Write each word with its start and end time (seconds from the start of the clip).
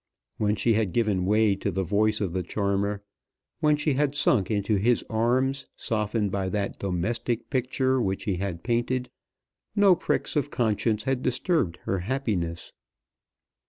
When 0.37 0.55
she 0.55 0.73
had 0.73 0.93
given 0.93 1.27
way 1.27 1.55
to 1.57 1.69
the 1.69 1.83
voice 1.83 2.21
of 2.21 2.33
the 2.33 2.41
charmer, 2.41 3.03
when 3.59 3.75
she 3.75 3.93
had 3.93 4.15
sunk 4.15 4.49
into 4.49 4.77
his 4.77 5.03
arms, 5.11 5.67
softened 5.75 6.31
by 6.31 6.49
that 6.49 6.79
domestic 6.79 7.51
picture 7.51 8.01
which 8.01 8.23
he 8.23 8.37
had 8.37 8.63
painted, 8.63 9.11
no 9.75 9.95
pricks 9.95 10.35
of 10.35 10.49
conscience 10.49 11.03
had 11.03 11.21
disturbed 11.21 11.77
her 11.83 11.99
happiness. 11.99 12.73